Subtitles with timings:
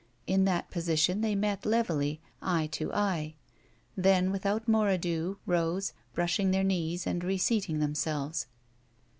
[0.25, 3.35] In that position they met levelly, eye to eye.
[3.95, 8.47] Then without more ado rose, brushing their laiees and reseating themselves.